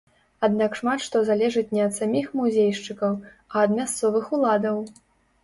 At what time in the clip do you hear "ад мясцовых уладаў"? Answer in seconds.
3.67-4.83